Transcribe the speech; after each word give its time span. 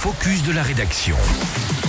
focus 0.00 0.42
de 0.44 0.52
la 0.52 0.62
rédaction. 0.62 1.14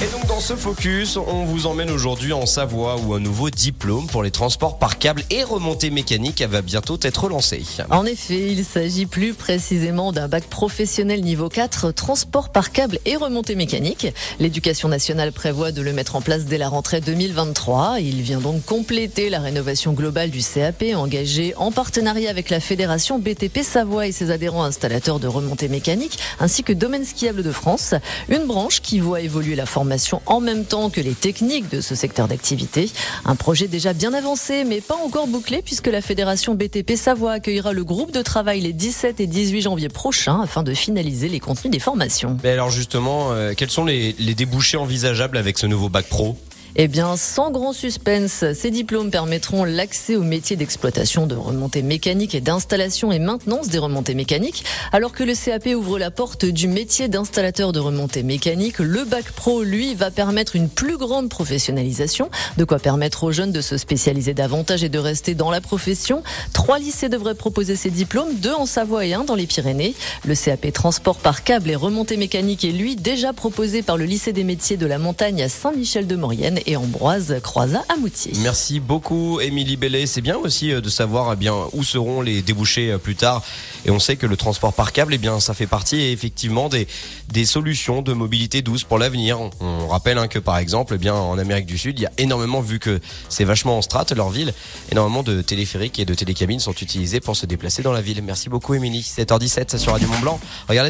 Et 0.04 0.12
donc 0.12 0.26
dans 0.28 0.42
ce 0.42 0.56
focus, 0.56 1.16
on 1.16 1.46
vous 1.46 1.66
emmène 1.66 1.90
aujourd'hui 1.92 2.34
en 2.34 2.46
Savoie 2.46 2.98
où 2.98 3.14
un 3.14 3.20
nouveau 3.22 3.50
diplôme 3.50 4.08
pour 4.08 4.22
les 4.22 4.32
transports 4.32 4.80
par 4.80 4.98
câble 4.98 5.24
et 5.30 5.44
remontée 5.46 5.92
mécanique 5.92 6.42
va 6.42 6.62
bientôt 6.62 6.98
être 7.04 7.30
lancé. 7.30 7.64
En 7.90 8.06
effet, 8.06 8.52
il 8.52 8.66
s'agit 8.66 9.06
plus 9.06 9.34
précisément 9.34 10.12
d'un 10.12 10.28
bac 10.28 10.44
professionnel 10.46 11.22
niveau 11.22 11.48
4, 11.48 11.92
transport 11.92 12.50
par 12.50 12.72
câble 12.72 13.00
et 13.06 13.16
remontée 13.16 13.56
mécanique. 13.56 14.08
L'éducation 14.40 14.90
nationale 14.90 15.32
prévoit 15.32 15.72
de 15.72 15.82
le 15.82 15.94
mettre 15.94 16.18
en 16.18 16.22
place 16.22 16.44
dès 16.44 16.58
la 16.58 16.68
rentrée 16.68 17.00
2023. 17.00 18.00
Il 18.02 18.24
vient 18.24 18.42
donc 18.42 18.66
compléter 18.66 19.30
la 19.30 19.40
rénovation 19.40 19.94
globale 19.94 20.32
du 20.32 20.42
CAP 20.42 20.84
engagée 20.96 21.54
en 21.56 21.72
partenariat 21.72 22.30
avec 22.30 22.50
la 22.50 22.60
fédération 22.60 23.20
BTP 23.20 23.60
Savoie 23.64 24.08
et 24.08 24.12
ses 24.12 24.32
adhérents 24.32 24.64
installateurs 24.64 25.20
de 25.20 25.28
remontée 25.28 25.70
mécanique 25.70 26.18
ainsi 26.42 26.64
que 26.64 26.74
Domaine 26.74 27.06
skiable 27.06 27.44
de 27.44 27.52
France, 27.52 27.94
une 28.30 28.46
branche 28.46 28.82
qui 28.82 29.00
voit 29.00 29.22
évoluer 29.22 29.56
la 29.56 29.66
formation 29.66 30.22
en 30.26 30.40
même 30.40 30.66
temps 30.66 30.90
que 30.90 31.02
les 31.02 31.14
techniques 31.14 31.70
de 31.70 31.82
ce 31.82 31.96
secteur 31.96 32.28
d'activité. 32.28 32.90
Un 33.26 33.36
projet 33.36 33.68
déjà 33.68 33.94
bien 33.94 34.14
avancé, 34.14 34.64
mais 34.64 34.82
pas 34.82 34.96
encore 34.96 35.28
bouclé, 35.28 35.62
puisque 35.62 35.88
la 35.88 36.02
fédération 36.02 36.56
BTP 36.56 36.96
Savoie 36.96 37.34
accueillera 37.34 37.74
le 37.74 37.84
groupe 37.84 38.12
de 38.12 38.22
travail 38.22 38.62
les 38.62 38.74
17 38.74 39.20
et 39.20 39.28
18 39.28 39.62
janvier 39.62 39.90
prochains 39.90 40.42
afin 40.42 40.64
de 40.64 40.74
finaliser 40.74 41.30
les 41.30 41.40
contenus 41.40 41.72
des 41.72 41.80
formations. 41.80 42.38
Alors 42.44 42.70
justement, 42.70 43.32
euh, 43.32 43.54
quels 43.56 43.72
sont 43.72 43.86
les 43.86 44.14
débouchés 44.36 44.78
envisageables 44.78 45.38
avec 45.38 45.58
ce 45.58 45.68
nouveau 45.68 45.90
bac 45.90 46.06
pro? 46.08 46.38
Eh 46.78 46.88
bien, 46.88 47.18
sans 47.18 47.52
grand 47.52 47.74
suspense, 47.74 48.46
ces 48.54 48.72
diplômes 48.72 49.12
permettront 49.12 49.66
l'accès 49.66 50.16
au 50.16 50.24
métier 50.24 50.56
d'exploitation 50.56 51.28
de 51.28 51.36
remontées 51.36 51.82
mécaniques 51.82 52.34
et 52.34 52.40
d'installation 52.40 53.12
et 53.12 53.20
maintenance 53.20 53.68
des 53.68 53.78
remontées 53.78 54.14
mécaniques. 54.14 54.64
Alors 54.94 55.12
que 55.12 55.24
le 55.24 55.34
CAP 55.34 55.68
ouvre 55.76 56.00
la 56.00 56.12
porte 56.12 56.46
du 56.46 56.70
métier 56.70 57.10
d'installateur 57.10 57.74
de 57.74 57.80
remontées 57.80 58.24
mécaniques, 58.24 58.80
le 58.80 59.04
bac 59.04 59.26
pro, 59.32 59.64
lui, 59.64 59.96
va 59.96 60.12
permettre 60.12 60.56
une 60.56 60.70
plus 60.70 60.98
grande 60.98 61.30
professionnalisation, 61.30 62.30
de 62.58 62.64
quoi 62.64 62.80
permettre 62.80 63.26
aux 63.26 63.34
jeunes 63.34 63.52
de 63.52 63.62
se 63.62 63.78
spécialiser 63.78 64.34
davantage 64.34 64.84
et 64.84 64.90
de 64.90 65.00
rester 65.00 65.36
dans 65.36 65.52
la 65.52 65.60
profession. 65.60 66.24
Trois 66.54 66.80
lycées 66.80 67.10
devraient 67.10 67.36
proposer 67.36 67.76
ces 67.76 67.90
diplômes, 67.90 68.36
deux 68.36 68.54
en 68.54 68.66
Savoie 68.66 69.06
et 69.06 69.14
un 69.14 69.26
dans 69.26 69.36
les 69.36 69.48
Pyrénées. 69.48 69.94
Le 70.26 70.36
CAP 70.36 70.72
transport 70.72 71.18
par 71.18 71.44
câble 71.44 71.70
et 71.70 71.76
remontées 71.76 72.18
mécaniques 72.18 72.64
est 72.64 72.72
lui 72.72 72.96
déjà 72.96 73.34
proposé 73.34 73.82
par 73.82 73.98
le 73.98 74.06
lycée 74.06 74.32
des 74.32 74.46
métiers 74.46 74.78
de 74.78 74.86
la 74.86 75.00
montagne 75.00 75.44
à 75.44 75.50
Saint-Michel-de-Maurienne 75.50 76.60
et 76.66 76.76
Ambroise 76.76 77.36
Croizat 77.44 77.84
à 77.90 77.96
Moutier. 77.96 78.34
Merci 78.42 78.80
beaucoup, 78.80 79.40
Émilie 79.40 79.78
Bellet. 79.78 80.06
C'est 80.06 80.22
bien 80.22 80.38
aussi 80.38 80.72
euh, 80.72 80.82
de 80.82 80.90
savoir 80.90 81.34
eh 81.34 81.36
bien 81.36 81.54
où 81.74 81.84
seront 81.84 82.22
les 82.22 82.42
débouchés 82.42 82.92
euh, 82.92 82.98
plus 82.98 83.16
tard. 83.16 83.44
Et 83.86 83.92
on 83.92 84.00
sait 84.00 84.16
que 84.16 84.26
le 84.26 84.38
transport 84.38 84.74
par 84.74 84.92
câble, 84.92 85.14
eh 85.14 85.18
bien, 85.18 85.40
ça 85.40 85.54
fait 85.54 85.68
partie 85.68 86.02
effectivement 86.02 86.70
des, 86.70 86.88
des 87.30 87.46
solutions 87.46 88.02
de 88.02 88.14
mobilité 88.14 88.62
douce 88.62 88.84
pour 88.84 88.98
l'avenir. 88.98 89.40
On, 89.60 89.88
rappelle 89.88 90.18
hein, 90.18 90.28
que 90.28 90.40
par 90.40 90.58
exemple, 90.58 90.94
eh 90.96 90.98
bien, 90.98 91.14
en 91.14 91.38
Amérique 91.38 91.66
du 91.66 91.78
Sud, 91.78 92.00
il 92.00 92.04
y 92.04 92.06
a 92.06 92.12
énormément, 92.18 92.62
vu 92.62 92.80
que 92.80 93.00
c'est 93.30 93.44
vachement 93.44 93.78
en 93.78 93.82
strate 93.82 94.12
leur 94.12 94.30
ville, 94.30 94.54
énormément 94.92 95.24
de 95.24 95.42
téléphériques 95.42 96.00
et 96.00 96.06
de 96.06 96.14
télécabines 96.14 96.60
sont 96.60 96.74
utilisés 96.74 97.20
pour 97.20 97.36
se 97.36 97.46
déplacer 97.46 97.84
dans 97.84 97.94
la 97.94 98.02
ville. 98.02 98.22
Merci 98.24 98.50
beaucoup, 98.50 98.74
Émilie. 98.74 99.02
7h17 99.02 99.78
sur 99.78 99.92
Radio 99.92 100.08
Mont 100.08 100.20
Blanc. 100.20 100.40
Regardez 100.68 100.90